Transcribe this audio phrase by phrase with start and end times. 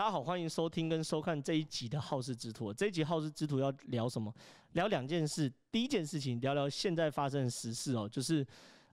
[0.00, 2.72] 大家好，欢迎收听跟收看这一集的《好事之徒》。
[2.74, 4.34] 这一集《好事之徒》要聊什么？
[4.72, 5.52] 聊两件事。
[5.70, 8.42] 第一件事情，聊聊现在发生的时事哦，就是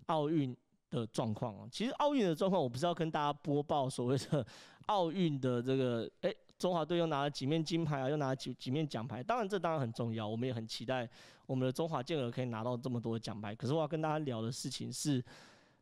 [0.08, 0.54] 奥运
[0.90, 1.70] 的状况哦。
[1.72, 4.46] 其实奥运的状况，我不是要跟大家播报所谓的
[4.88, 9.24] 奥运的这个，哎，中华队又拿了几面金牌啊，又拿了几几面奖牌。
[9.24, 11.10] 当然，这当然很重要，我们也很期待
[11.46, 13.56] 我们的中华健儿可以拿到这么多奖牌。
[13.56, 15.24] 可是我要跟大家聊的事情是。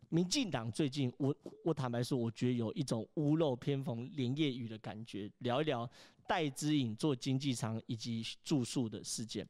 [0.10, 5.30] 民进党最近，我我坦白说，我觉得有一种屋漏偏逢连夜雨的感觉。
[5.40, 5.90] 聊一聊
[6.28, 9.48] 戴之颖做经济舱以及住宿的事件。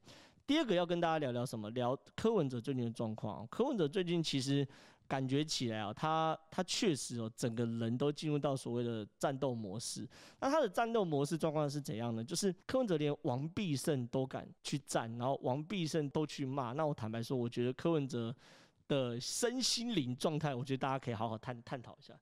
[0.47, 1.69] 第二个要跟大家聊聊什么？
[1.71, 3.47] 聊柯文哲最近的状况。
[3.47, 4.67] 柯文哲最近其实
[5.07, 10.07] 感觉起来啊，他他确实哦，整个人都进入到所谓的战斗模式。
[10.39, 12.23] 那他的战斗模式状况是怎样呢？
[12.23, 16.73] 就是柯文哲连王必胜都敢去战，然后王必胜都去骂。
[16.73, 18.35] 那我坦白说，我觉得柯文哲。
[18.87, 22.13] 的身心灵状态，我觉得大家可以好好探探讨一下。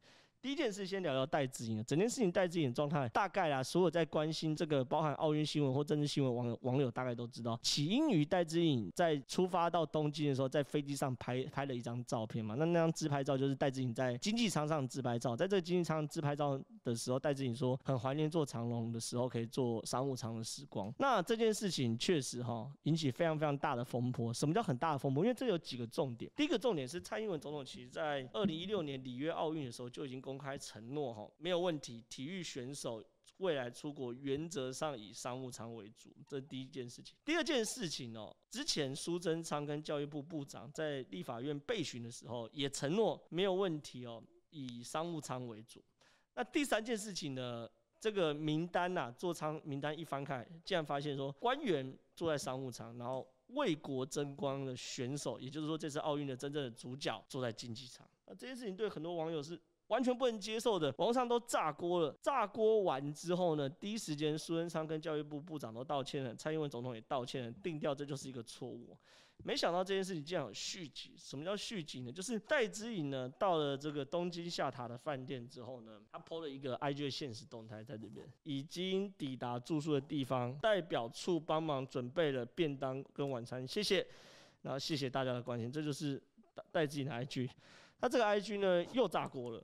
[0.41, 1.81] 第一件事，先聊聊戴志颖。
[1.85, 12.55] 整件事情戴志颖状态，大概啊，所有在关心这个包含奥运新闻或政治新闻网友网友大概都知道，起因于戴志颖在出发到东京的时候，在飞机上拍拍了一张照片嘛。
[12.55, 15.33] 那那张自拍照就是戴志颖在经济舱上自拍照。
[15.33, 20.93] 在这个经济舱自拍照的时候，戴志颖说很怀念坐长荣的时候可以坐商务舱的时光。
[20.99, 24.33] 那这件事情确实哈引起非常非常大的风波。
[24.33, 25.23] 什么叫很大的风波？
[25.23, 26.29] 因为这有几个重点。
[26.35, 30.33] 第一个重点是蔡英文总统其实在二零一六年里约奥运的时候就已经公。
[30.33, 32.03] 公开承诺哈，没有问题。
[32.09, 33.05] 体育选手
[33.37, 37.15] 未来出国原则上以商务舱为主，这是第一件事情。
[37.23, 45.79] 第二件事情哦，之前苏贞昌跟教育部部长在立法院备询的时候也承诺没有问题哦，以商务舱为主。
[46.35, 58.07] 那第三件事情呢，这个名单呐、啊，座舱名单一翻开，竟然发现说官员坐在商务舱，然后为国争光的选手，也就是说这次奥运的真正的主角坐在竞技舱。
[58.25, 59.59] 那这件事情对很多网友是。
[59.87, 62.17] 完全不能接受的，网上都炸锅了。
[62.21, 68.97] 炸锅完之后呢，第一时间苏贞昌跟教育部部长都道歉了，蔡英文总统也道歉了，定调这就是一个错误。
[69.43, 71.13] 没想到这件事情竟然有续集。
[71.17, 72.11] 什么叫续集呢？
[72.11, 84.05] 就是戴资颖呢到了这个东京下榻的饭店之后呢，他 PO 了一个 IG 的限时动态在这边，已经抵达住宿的地方，代表处帮忙准备了便当跟晚餐，谢谢。
[84.61, 86.21] 然后谢谢大家的关心，这就是
[86.71, 87.49] 戴资颖的 IG。
[87.99, 89.63] 他这个 IG 呢又炸锅了。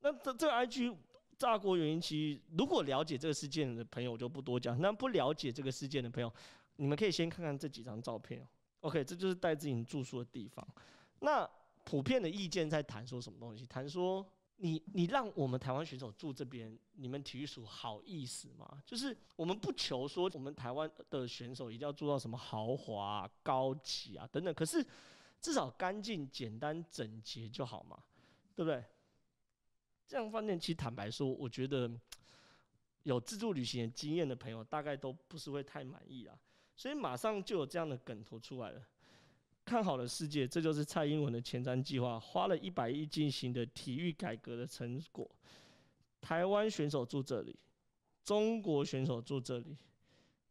[0.00, 0.96] 那这这个 IG
[1.38, 4.80] 炸锅原因，其实如果了解这个事件的朋友，我就不多讲。
[4.80, 6.32] 那不了解这个事件的朋友，
[6.76, 8.44] 你们可以先看看这几张照片。
[8.86, 10.66] OK，这就是戴资颖住宿的地方。
[11.18, 11.48] 那
[11.84, 13.66] 普遍的意见在谈说什么东西？
[13.66, 14.24] 谈说
[14.58, 18.80] 你你让我们台湾选手住这边，你们体育署好意思吗？
[18.86, 24.86] 就是我们不求说我们台湾的选手一定要住到什么豪华啊、高级啊等等，可是
[25.40, 27.98] 至少干净、简单、整洁就好嘛，
[28.54, 28.84] 对不对？
[30.06, 31.90] 这样饭店其实坦白说，我觉得
[33.02, 36.38] 有自助旅行的经验的朋友，大概都不是会太满意啦。
[36.76, 38.80] 所以马上就有这样的梗图出来了。
[39.64, 45.28] 看好了世界，这就是蔡英文的前瞻计划，花了一百亿进行的体育改革的成果。
[46.20, 47.58] 台湾选手住这里，
[48.22, 49.76] 中国选手住这里，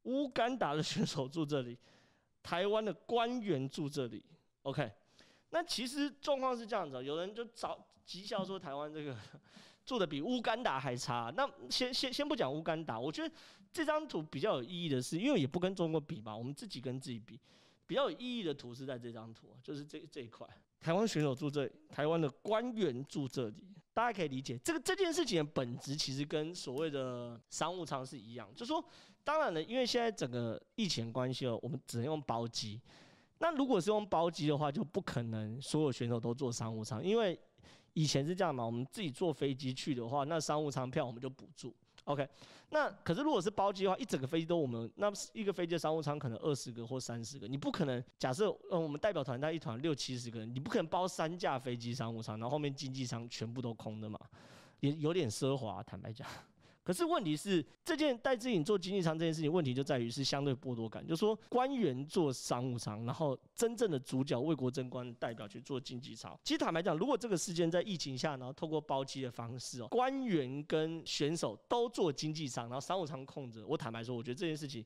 [0.03, 1.77] 乌干达的选手住这里，
[2.43, 4.25] 台湾的官员住这里。
[4.63, 4.91] OK。
[5.51, 9.15] 那其实状况是这样子，有人就找讥笑说台湾这个
[9.85, 11.31] 做的比乌干达还差。
[11.35, 13.33] 那先先先不讲乌干达，我觉得
[13.71, 17.39] 这张图比较有意义的是，因为也不跟中国比嘛，我们自己跟自己比，
[17.85, 20.47] 比较有意义的图是在这张图，就是这这一块，
[20.81, 28.83] 台湾选手住这里，台湾的官员住这里，大家可以理解这个这件事情的本质其实跟所谓的商务舱是一样，就说，
[29.23, 32.81] 当然了，因为现在整个疫情关系哦，我们只能用包机。
[33.39, 37.37] 那如果是用包机的话，就不可能所有选手都坐商务舱，因为
[37.95, 41.73] 以前是这样嘛，我们自己坐飞机去的话，那商务舱票我们就补助。
[42.03, 42.27] OK，
[42.69, 54.19] 那可是如果是包机的话，一整个飞机都我们，那一个飞机的商务舱可能二十个或三十个，你不可能假设，嗯，我们代表团那一团六七十个人，你不可能包三架飞机商务舱，然后后面经济舱全部都空的嘛，
[54.81, 56.27] 也有点奢华，坦白讲。
[56.85, 66.39] 可是问题是，这件戴志颖做经济舱这件事情，问题就在于是相对剥夺感，就是说官员做商务舱，然后真正的主角为国争光的代表去做经济舱。
[66.43, 74.85] 其实坦白讲，如果这个事件在疫情下，然后透过包机的方式哦，官员跟选手都做经济舱，然后商务舱空着，我坦白说，我觉得这件事情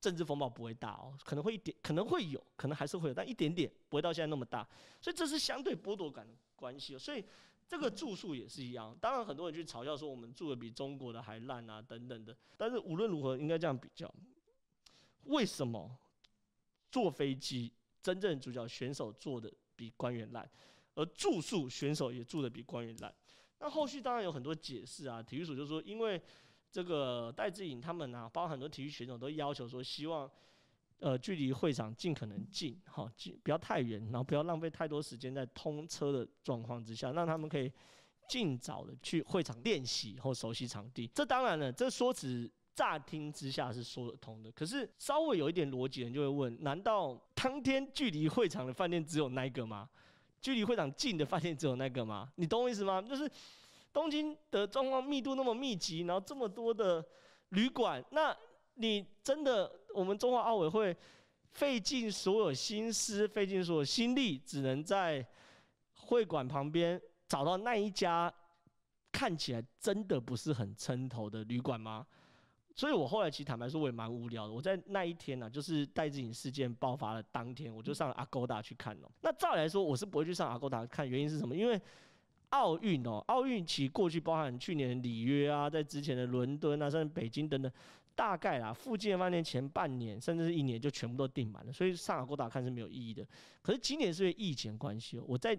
[0.00, 4.66] 政治风暴不会大哦，可能会一点，可能会有，可能还是会有，但一点点不会到现在那么大，
[5.00, 7.24] 所以这是相对剥夺感的关系哦，所以。
[7.68, 14.12] 这个住宿也是一样，当然很多人去嘲笑说我们住的比中国的还烂啊等等的，但是无论如何应该这样比较，
[15.24, 15.96] 为什么
[16.90, 17.72] 坐飞机
[18.02, 20.48] 真正主角选手坐的比官员烂，
[20.94, 23.14] 而住宿选手也住的比官员烂？
[23.58, 26.22] 那后续当然有很多解释啊，体育署就说因为。
[26.68, 30.30] 这个戴志颖他们啊，包括很多体育选手都要求说，希望
[31.00, 37.72] 呃距离会场尽可能近，哈近不要太远，然后不要浪费太多时间在通车的状况之下，让他们可以
[38.28, 41.06] 尽早的去会场练习或熟悉场地。
[41.14, 49.88] 这当然了，这说辞乍听之下是说得通的，可是稍微有一点逻辑的人就会问：难道当天距离会场的饭店只有那个吗？
[50.40, 52.30] 距离会场近的饭店只有那个吗？
[52.36, 53.00] 你懂我意思吗？
[53.02, 53.30] 就是。
[53.92, 57.02] 东京的状况密度那么密集，然后这么多的
[57.48, 58.36] 旅馆，那
[58.74, 60.94] 你真的我们中华奥委会
[61.52, 65.26] 费尽所有心思，费尽所有心力，只能在
[65.94, 68.32] 会馆旁边找到那一家
[69.10, 72.06] 看起来真的不是很称头的旅馆吗？
[72.74, 74.52] 所以我后来其实坦白说，我也蛮无聊的。
[74.52, 79.10] 我在那一天呢、啊，就是戴志颖事件爆发的当天，我就上了 Agoda 去看了。
[79.22, 81.56] 那照理来说，我是不会去上 Agoda 看，原因是什么？
[81.56, 81.80] 因为
[82.50, 87.72] 奥运哦，奥运其实过去包含去年里约啊，在之前的伦敦啊，甚至北京等等，
[88.16, 93.24] 大概啦，附近的饭店前半年甚至是一年就全部都订满了，所以上 Agoda 看是没有意义的。
[93.62, 95.56] 可是今年是因为疫情关系哦，我在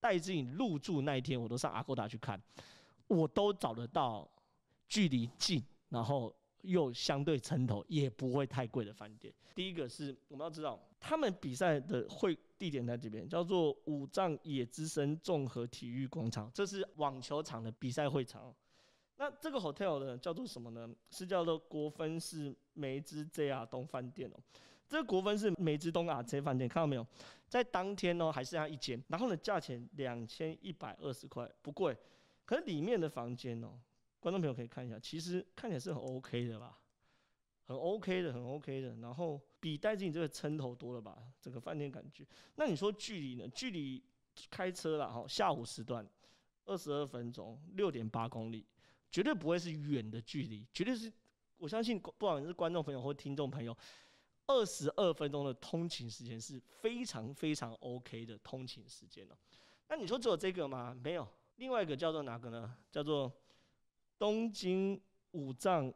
[0.00, 2.38] 戴资颖入住那一天，我都上 Agoda 去看，
[3.06, 4.28] 我都找得到
[4.86, 9.32] 距离近，然后又相对城头，也不会太贵的饭店。
[9.54, 12.36] 第一个是我们要知道，他们比赛的会。
[12.56, 18.54] 地点在这边，叫做五藏野之森综合体育广场，这是网球场的比赛会场。
[19.16, 20.88] 那这个 hotel 呢，叫做什么呢？
[21.10, 24.40] 是叫做国分寺梅之 JR 东饭店哦。
[24.86, 27.06] 这个国分寺梅之东 RJ 饭店，看到没有？
[27.48, 31.96] 在当天哦，还剩下一间，然后呢，价钱两千一百二十块，不贵。
[32.44, 33.78] 可是里面的房间哦，
[34.20, 36.78] 观众朋友可以看一下，其实看起来是很 OK 的吧？
[37.66, 41.16] 很 OK 的，很 OK 的，然后比戴资颖这个称头多了吧？
[41.40, 42.26] 整个饭店感觉。
[42.56, 43.48] 那你说距离呢？
[43.48, 44.04] 距离
[44.50, 46.06] 开车啦，哈，下午时段
[46.66, 48.66] 二十二分钟，六点八公里，
[49.14, 51.12] 绝对不会是远的距离，绝对是
[51.56, 53.76] 我相信，不管是观众朋友或听众朋友，
[54.48, 59.36] 二十二分钟的通勤时间是非常非常 OK 的通勤时间哦。
[59.88, 60.92] 那你说只有这个吗？
[61.00, 61.28] 没有，
[61.58, 62.76] 另外一个叫做哪个呢？
[62.90, 63.32] 叫做
[64.18, 65.00] 东京
[65.30, 65.94] 五藏。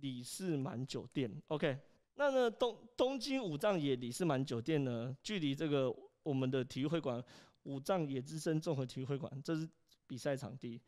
[0.00, 1.78] 里士满酒店，OK，
[2.14, 7.22] 那呢东东京五藏野里士满酒店呢，距离这个我们的体育会馆
[7.64, 9.68] 五藏野之森综合体育会馆，这是
[10.06, 10.80] 比赛场地，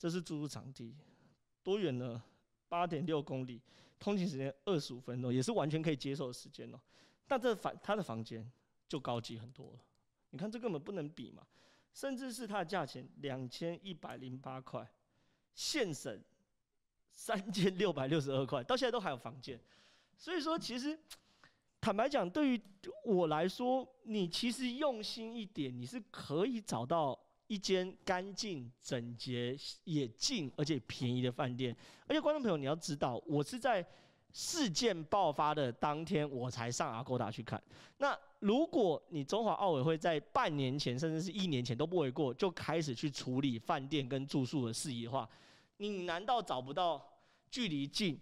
[0.00, 0.96] 这是住宿场地，
[1.62, 2.22] 多远呢？
[2.70, 3.60] 八点六公里，
[3.98, 6.80] 通勤时间二十五分钟，也是完全可以接受的时间哦。
[7.28, 8.50] 但这房他的房间
[8.88, 9.78] 就高级很多了，
[10.30, 11.46] 你看这根本不能比嘛，
[11.92, 14.90] 甚至是它的价钱两千一百零八块，
[15.54, 16.18] 现省。
[17.12, 19.60] 三千六百六十二块，到现在都还有房间，
[20.16, 20.98] 所以说其实
[21.78, 22.62] 坦白讲，对于
[23.04, 27.18] 我来说，你其实用心一点，你是可以找到
[27.50, 31.76] 一间干净、整洁、也近而且便宜的饭店。
[32.06, 33.84] 而且观众朋友，你要知道，我是在
[34.32, 37.60] 事件爆发的当天我才上阿哥达去看。
[37.98, 45.28] 那如果你中华奥委会在半年前甚至是一年前都不为过，就开始去处理饭店跟住宿的事宜的话，
[45.78, 47.04] 你难道找不到？
[47.50, 48.16] 距离近，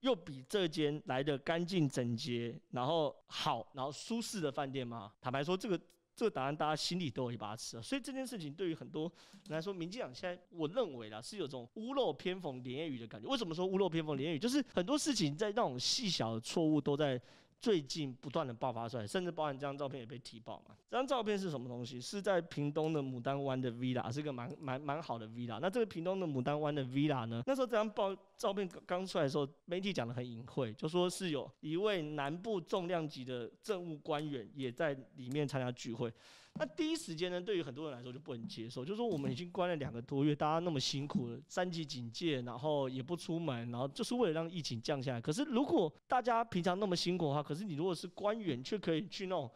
[0.00, 5.12] 又比这间来的干净整洁，然后好，然后舒适的饭店吗？
[5.20, 5.78] 坦白说，这个
[6.20, 7.80] 这个答案大家心里都有一把尺。
[7.80, 9.10] 所以这件事情对于很多
[9.48, 13.26] 人来说，民进党现在我认为啦，是有种屋漏偏逢连夜雨的感觉。
[13.26, 14.38] 为什么说屋漏偏逢连夜雨？
[14.38, 17.18] 就是很多事情在那种细小的错误都在。
[17.60, 20.74] 最近不断的爆发出来，甚至包含这张照片也被提爆嘛。
[20.88, 22.00] 这张照片是什么东西？
[22.00, 25.58] 是在屏东的牡丹湾的 villa，是一个蛮蛮蛮好的 villa。
[25.60, 27.42] 那这个屏东的牡丹湾的 villa 呢？
[27.46, 36.12] 那时候这张爆照片刚出来的时候，媒体讲的很隐晦，就说是有一位南部重量级的政务官员也在里面参加聚会。
[36.60, 45.20] 那第一时间呢，对于很多人来说就不能接受，就是说我们已经关了两个多月，大家那么辛苦了，三级警戒，然后也不出门，然后就是为了让疫情降下来。
[45.20, 49.50] 可是如果大家平常那么辛苦的话，可是你如果是官员，却可以去那种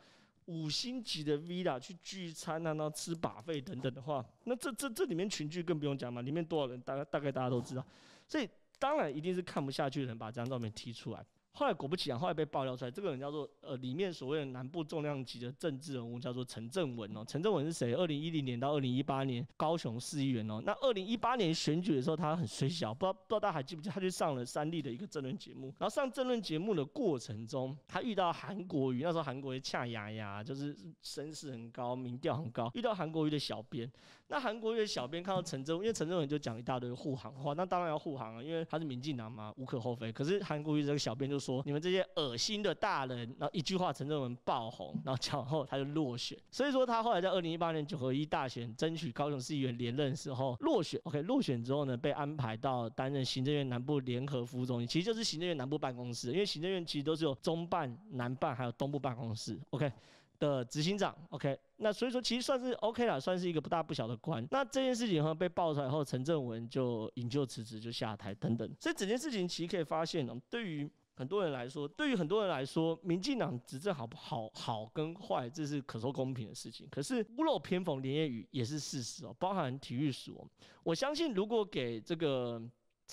[0.46, 7.86] 五星级的 villa 去聚餐啊，然后吃把费等等的话，那这这这里面群聚更不用讲嘛，里面多少人，大概大概大家都知道。
[8.26, 11.24] 所以当然一定是看不下去的人把这张照片踢出来。
[11.56, 17.24] 后来果不其然，后来被爆料出来，这个人叫做呃，里面所谓的南部重量级的政治人物叫做陈正文哦。
[17.24, 17.94] 陈正文是谁？
[17.94, 20.60] 二零一零年到二零一八年高雄市议员哦。
[20.66, 23.94] 那二零一八年选举的时候，他很衰小，不知道不知道大家还记不记得？
[23.94, 25.72] 他就上了三立的一个政论节目。
[25.78, 32.68] 然后上政论节目的过程中，他遇到韩国瑜，那时候韩国瑜恰牙牙，就是声势很高，民调很高。
[32.74, 33.88] 遇到韩国瑜的小编，
[34.34, 40.10] 那韩国瑜的小编看到陈政，因为陈政文就讲一大堆护航话，那当然要护航啊，因为他是民进党嘛，无可厚非。
[40.10, 41.38] 可是韩国瑜这个小编就。
[41.44, 46.38] 说你们这些恶心的大人，然后一句话陈政文爆红，然后讲后他就落选。
[46.50, 50.98] 所以说他后来在二零一八年九合一大选争取高雄市议员连任的时候落选。
[51.04, 59.60] OK，落选之后呢，被安排到担任行政院南部联合服务中心，其实就是行政院南部办公室，因为行政院其实都是有中办、南办还有东部办公室。
[59.68, 59.92] OK。
[60.38, 64.46] 的执行长，OK，那所以说其实算是 OK 了，算是一个不大不小的官。
[64.50, 68.68] 那这件事情哈被爆出来后，陈正文就引咎辞职，就下台等等。
[68.80, 76.88] 所以整件事情其实可以发现哦，对于很多人来说，对于很多人来说，民进党执政好不好，好跟坏，这是可说公平的事情。
[76.90, 80.44] 可是屋漏偏逢连夜雨也是事实哦，包含体育署。
[80.82, 82.60] 我相信如果给这个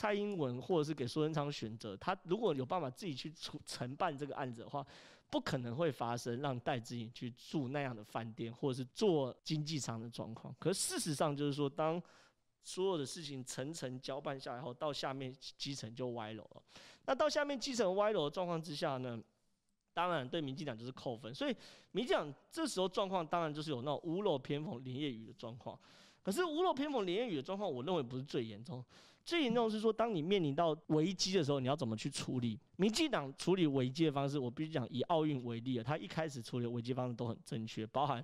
[0.01, 3.31] 蔡英文或者是给苏贞昌选择，他如果有办法自己去
[3.65, 4.85] 承办这个案子的话。
[5.31, 10.53] 不可能会发生让戴资颖去住那样的饭店，或者是做经济舱的状况。
[10.59, 12.03] 可事实上就是说，当
[12.61, 16.61] 所有的事情层层交办下来后，到下面基层就歪楼了。
[17.05, 19.17] 那到下面基层歪楼的状况之下呢，
[19.93, 21.33] 当然对民进党就是扣分。
[21.33, 21.55] 所以
[21.93, 25.79] 民进党这时候状况当然就是有那种屋漏偏逢连夜雨的状况。
[26.21, 28.83] 可是屋漏偏逢连夜雨的状况，我认为不是最严重。
[29.23, 32.59] 最严重是说，当你面临到危机的时候，你要怎么去处理？
[32.77, 38.23] 民进党处理危机的方式，我必须讲以奥运为例啊，他一开始处理危机方式都很正确，包含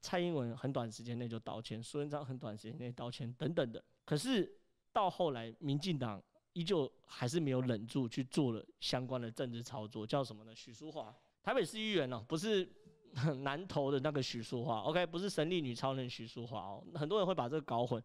[0.00, 3.82] 蔡英文很短时间内就道歉，苏贞昌很短时间内道歉等等的。
[4.04, 4.50] 可是
[4.92, 10.54] 到后来，民进党依旧还是没有忍住去做了相关的政治操作，叫什么呢？
[10.54, 12.68] 许淑华，台北市议员哦，不是
[13.42, 18.02] 南投的那个许淑华，OK，不是神力女超人许淑华哦，很多人会把这个搞混。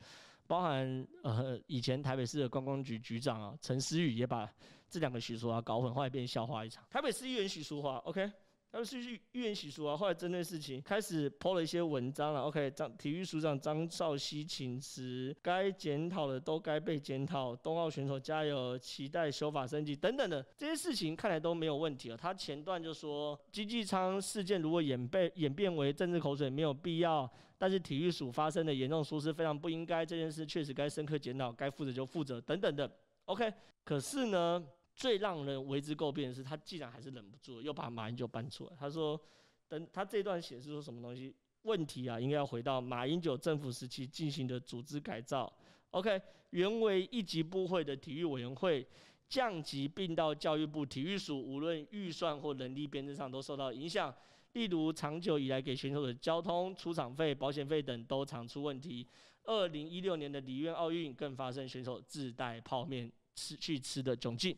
[0.52, 4.52] 包含呃以前台北市的观光局局长啊陈思宇也把
[4.90, 6.84] 这两个许淑华搞混，后来变笑话一场。
[6.90, 8.30] 台北市议员许淑华，OK，
[8.72, 22.16] 台北市议员许淑华后来针对事情开始抛了一些文章了，OK，张体育署长张少熙请辞，该检讨的都该被检讨，冬奥选手加油，期待修法升级等等的这些事情看来都没有问题了。
[22.16, 27.30] 他前段就说经济舱事件如果演变演变为政治口水，没有必要。
[27.58, 32.90] 但是体育署发生的严重疏失非常不应该，这件事确实该深刻检讨，该负责就负责等等的。
[33.26, 34.64] OK，可是呢，
[35.02, 38.74] 最让人为之诟病的是，他竟然还是忍不住，又把马英九搬出来。
[38.80, 39.20] 他说，
[39.68, 41.34] 等他这段写是说什么东西？
[41.64, 45.52] 问题啊，应该要回到马英九政府时期进行的组织改造。
[45.90, 48.86] OK，原为一级部会的体育委员会
[49.28, 54.14] 降级并到教育部体育署，无论预算或人力编制上都受到影响。
[54.54, 59.08] 例如，长久以来给选手的交通、出场费、保险费等都常出问题。
[59.46, 64.56] 二零一六年的里约奥运更发生选手自带泡面吃去吃的窘境，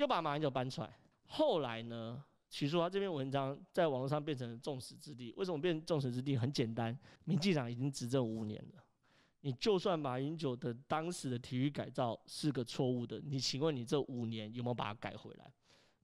[0.00, 0.98] 又把马英九搬出来。
[1.26, 5.30] 后来呢，许淑华这篇文章在网络上变成众矢之的。
[5.36, 6.34] 为什么变成众矢之的？
[6.38, 8.82] 很简单，民进党已经执政五年了。
[9.42, 15.52] 你就算马英九的当时的体育改造是个错误的，你请问你这五年有没有把它改回来？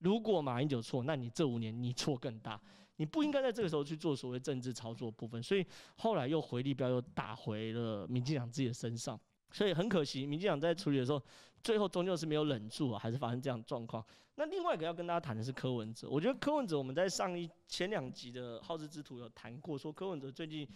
[0.01, 2.61] 如果马英九错，那你这五年你错更大。
[2.99, 9.19] 你不应该在这个时候去做所谓政治操作部分，所以后来又回力标又打回了民进党自己的身上，
[9.53, 11.23] 所以很可惜，民进党在处理的时候，
[11.63, 14.05] 最后终究是没有忍住啊，还是发生这样的状况。
[14.35, 20.69] 那另外一个要跟大家谈的是柯文哲，我觉得柯文哲我们在上一前两集的好事之徒有谈过，说柯文哲最近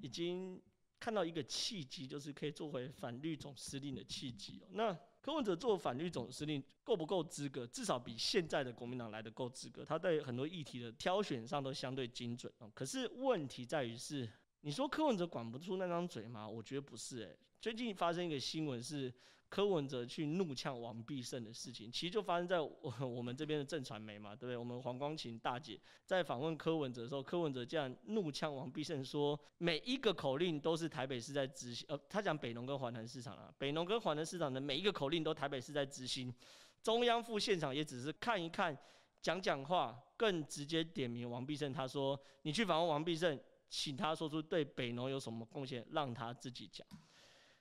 [0.00, 0.60] 已经
[0.98, 4.60] 看到一个契机，就是可以做回反绿总司令的契机。
[4.72, 7.64] 那柯文哲做反绿总司令够不够资格？
[7.68, 9.84] 至少比现在的国民党来得够资格。
[9.84, 12.52] 他在很多议题的挑选上都相对精准。
[12.74, 14.28] 可是问题在于是，
[14.62, 16.48] 你说柯文哲管不住那张嘴吗？
[16.48, 17.22] 我觉得不是。
[17.22, 19.12] 诶，最近发生一个新闻是。
[19.48, 24.56] 柯文哲去怒呛王必胜的事情，其实就发生在我我们这边的正传媒嘛，对不对？
[24.56, 36.34] 我们黄光芹大姐在访问柯文哲的时候，柯文哲竟然怒呛王必胜说，每一个口令都是台北市在执行，呃，他讲北农跟环南市场啊，北农跟环南市场的每一个口令都台北市在执行，
[36.82, 38.76] 中央赴现场也只是看一看，
[39.22, 46.84] 讲讲话，更直接点名王必胜，他说你去访问王必胜，请他说出对北农有什么贡献，让他自己讲。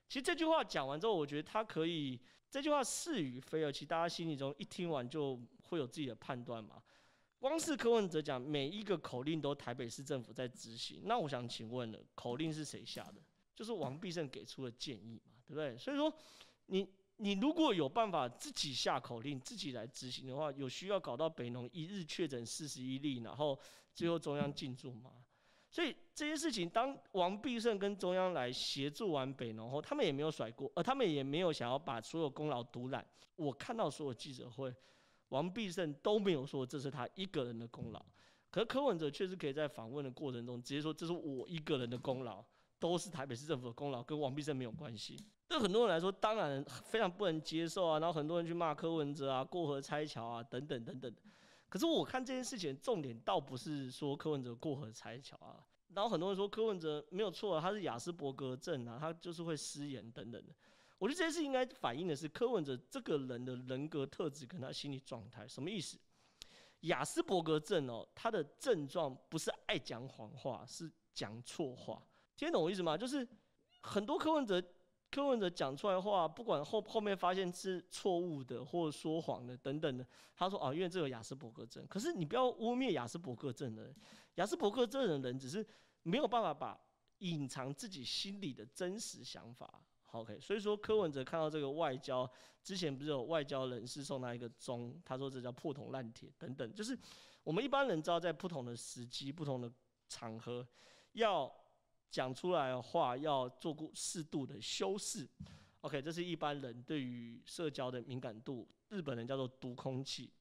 [0.07, 2.19] 其实这句话讲完之后，我觉得他可以
[2.49, 6.81] 这句话是与非，而其实大家心里中一听完就会有自己的判断嘛。
[7.39, 13.21] 光是柯文哲讲每一个口令都台北市政府在执行，那我想请问了，口令是谁下的？
[13.55, 15.77] 就是王必胜给出的建议嘛，对不对？
[15.77, 16.11] 所以说，
[16.67, 23.59] 你你如果有办法自己下口令，自己来执行的话，有需要搞到北农一日确诊四十一例，然后
[23.93, 25.11] 最后中央进驻吗？
[25.75, 33.05] 所以这些事情，当王必胜跟中央来协助完北农后，他们也没有甩锅，而他们也没有想要把所有功劳独揽。
[33.35, 34.73] 我看到所有记者会，
[35.27, 38.01] 王必胜都没有说这是他一个人的功劳，
[38.49, 42.41] 可是柯文哲确实可以在访问的过程中直接说这是我一个人的功劳，
[42.79, 45.17] 都是台北市政府的功劳，跟王必胜没有关系。
[45.45, 47.99] 对很多人来说，当然非常不能接受啊。
[47.99, 51.13] 然后很多人去骂柯文哲啊，过河拆桥啊，等等等等。
[51.75, 55.59] 可是我看这件事情重点倒不是说柯文哲过河拆桥啊。
[55.93, 60.53] 然后很多人说柯文哲没有错啊，他是雅斯伯格症啊，他就是会失言等等的。
[60.97, 65.45] 我觉得这件事应该反映的是柯文哲这个人的人格特质跟他心理状态。
[65.45, 65.99] 什么意思？
[66.83, 72.01] 雅斯伯格症哦，他的症状不是爱讲谎话，是讲错话。
[72.37, 72.97] 听得懂我意思吗？
[72.97, 73.27] 就是
[73.81, 74.63] 很多柯文哲。
[75.15, 80.05] 柯文哲讲出来的话，不管后后面发现是错误的或说谎的等等的，
[80.35, 81.87] 他说啊，因为这个雅斯伯格症。
[81.87, 83.95] 可是你不要污蔑雅斯伯格症的人，
[84.35, 85.65] 雅斯伯格症的人只是
[86.03, 86.77] 没有办法把
[87.19, 89.81] 隐藏自己心里的真实想法。
[90.11, 92.29] OK，所以说柯文哲看到这个外交，
[92.61, 96.97] 之前不是有外交人士送他一个钟，他说这叫破铜烂铁等等，就是
[97.41, 99.71] 我们一般人知道在不同的时机、不同的
[100.09, 100.67] 场合
[101.13, 101.49] 要。
[102.11, 105.27] 讲出来的话要做过适度的修饰
[105.81, 108.67] ，OK，这是一般人对于社交的敏感度。
[108.89, 110.31] 日本人叫做读空气，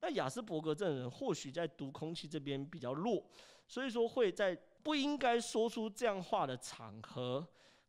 [0.00, 3.24] 那亚斯伯格症人或许在读空气这边比较弱，
[3.66, 7.46] 所以说会在不应该说出这样话的场合，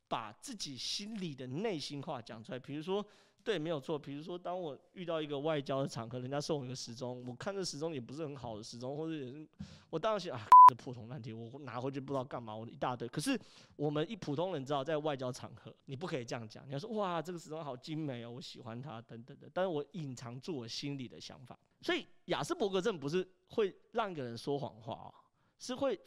[0.07, 3.05] 把自己心里的内心话讲出来，比如说。
[3.43, 3.97] 对，没有错。
[3.97, 9.47] 比如说，当我遇到一个外交的场合，人家送我一个时钟，我看这时钟也不是很好的时钟，或者也是
[9.89, 13.07] 我当然想啊，这破铜烂铁，我拿回去不知道干嘛，我一大堆。
[13.07, 13.39] 可是
[13.75, 16.67] 我们一普通人知道，在外交场合，你不可以这样讲。
[16.67, 19.49] 你要说哇，这个时钟好精美哦，我喜欢它，等等的。
[19.53, 21.57] 但是我隐藏住我心里的想法。
[21.81, 25.13] 所以雅斯伯格症不是会让一个人说谎话哦，
[25.57, 25.99] 是会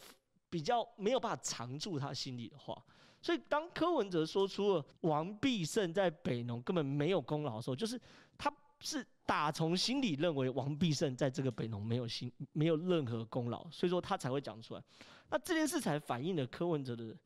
[0.50, 2.84] 比较没有办法藏住他心里的话。
[3.22, 7.98] 所以，当柯文哲说出了王必胜在北农根本没有功劳的时候，就是
[8.36, 14.82] 他是打从心里认为王必胜在这个北农没有心没有任何功劳，所以说他才会讲出来。
[15.30, 17.16] 那这件事才反映了柯文哲的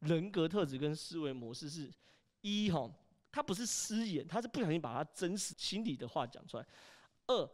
[0.00, 1.92] 人格特质跟思维模式是：
[2.40, 2.90] 一吼，
[3.30, 6.64] 他不是失言，他是不小心把他真实心里的话讲出来；
[7.26, 7.50] 二，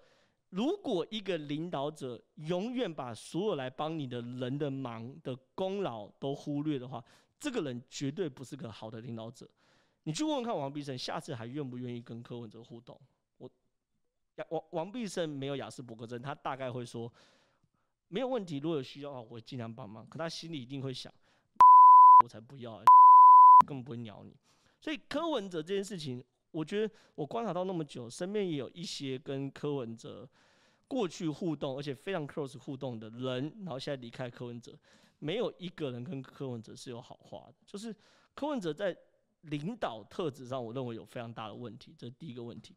[0.50, 7.04] 如果一个领导者永远把所有来帮你的人的忙的功劳都忽略的话，
[7.38, 9.48] 这个人绝对不是个好的领导者。
[10.04, 12.98] 你去问问看王必胜，下次还愿不愿意跟柯文哲互动？
[13.36, 13.50] 我
[14.48, 17.12] 王王必胜没有雅思伯格症，他大概会说
[18.06, 20.08] 没有问题，如果有需要的话，我会尽量帮忙。
[20.08, 21.12] 可他心里一定会想，
[22.24, 22.82] 我才不要，
[23.66, 24.34] 根本不会鸟你。
[24.80, 30.26] 所以柯文哲这件事情，我觉得我观察到那么久，身边也有一些跟柯文哲
[30.86, 34.78] 过去互动，而且非常 close 互动的人，然后现在离开柯文哲。
[35.18, 37.94] 没有一个人跟柯文哲是有好话的，就是
[38.34, 38.96] 柯文哲在
[39.42, 42.74] 领导特质上，我认为有非常大的问题，这是第一个问题。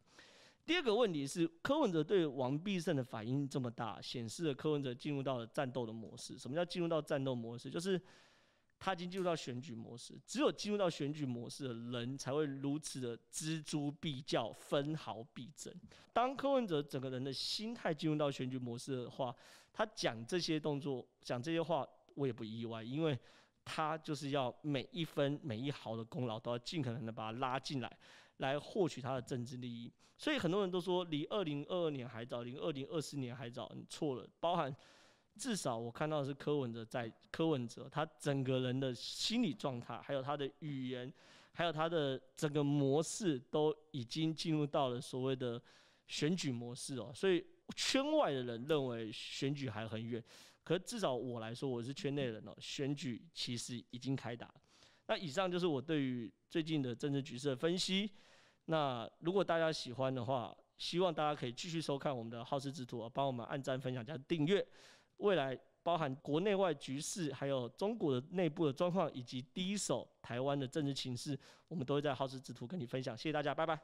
[0.64, 6.38] 第二个问题是柯文哲对王必胜的反应这么大，显示了柯文哲进入到了战斗的模式。
[6.38, 7.70] 什么叫进入到战斗模式？
[7.70, 8.00] 就是
[8.80, 10.14] 他已经进入到选举模式。
[10.26, 15.74] 只有进入到选举模式的人，才会如此的锱铢必较，分毫必争。
[16.14, 19.36] 当柯文哲整个人的心态进入到选举模式的话，
[19.74, 21.88] 他讲这些动作，讲这些话。
[22.16, 23.18] 我也不意外，因为
[23.64, 27.98] 他就是要每一分每一毫的功劳都要尽可能的把他拉进来，
[28.38, 29.92] 来获取他的政治利益。
[30.18, 34.28] 所以很多人都说离二零二二年还早，离二零二四年还早，你错了。
[34.40, 34.76] 包含
[35.36, 41.12] 至少我看到的是柯文哲在柯文哲他整个人的心理状态，还有他的语言，
[41.54, 45.62] 还有他的整个模式都已经进入到了所谓的
[46.08, 47.12] 选举模式哦。
[47.16, 47.44] 所以
[47.76, 50.24] 圈外的人认为选举还很远。
[50.64, 52.56] 可至少我来说，我是圈内人哦。
[52.60, 54.54] 选举其实已经开打。
[55.08, 58.10] 那以上就是我对于最近的政治局势的分析。
[58.66, 64.66] 那如果大家喜欢的话，希望大家可以继续收看我们的好事之徒，帮我们按赞、分享加订阅。
[65.18, 73.18] 未来包含国内外局势，还有中国的内部的状况，以及第一手台湾的政治情势，我们都会在好事之徒跟你分享。
[73.18, 73.80] 谢谢大家，拜拜。